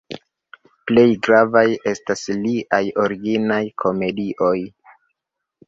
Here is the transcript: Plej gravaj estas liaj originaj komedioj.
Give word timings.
Plej 0.91 1.03
gravaj 1.27 1.63
estas 1.91 2.25
liaj 2.47 2.81
originaj 3.05 3.61
komedioj. 3.85 4.59